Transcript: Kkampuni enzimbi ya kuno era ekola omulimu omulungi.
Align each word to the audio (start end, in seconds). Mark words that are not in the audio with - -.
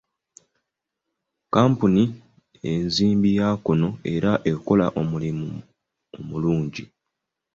Kkampuni 1.45 2.03
enzimbi 2.69 3.29
ya 3.39 3.49
kuno 3.65 3.87
era 4.13 4.31
ekola 4.51 4.85
omulimu 4.99 5.49
omulungi. 6.17 6.83